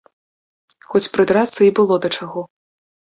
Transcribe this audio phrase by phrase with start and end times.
[0.93, 2.41] Хоць прыдрацца і было да чаго.